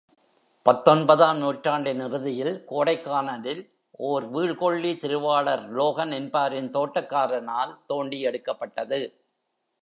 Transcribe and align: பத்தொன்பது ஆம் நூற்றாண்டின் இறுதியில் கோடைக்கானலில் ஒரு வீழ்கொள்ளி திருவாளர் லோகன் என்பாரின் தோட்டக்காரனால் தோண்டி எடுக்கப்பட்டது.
பத்தொன்பது 0.65 1.23
ஆம் 1.23 1.39
நூற்றாண்டின் 1.39 2.01
இறுதியில் 2.05 2.53
கோடைக்கானலில் 2.71 3.61
ஒரு 3.99 4.25
வீழ்கொள்ளி 4.27 4.91
திருவாளர் 4.97 5.63
லோகன் 5.71 6.11
என்பாரின் 6.11 6.69
தோட்டக்காரனால் 6.69 7.73
தோண்டி 7.87 8.19
எடுக்கப்பட்டது. 8.21 9.01